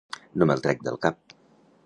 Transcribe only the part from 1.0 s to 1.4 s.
cap.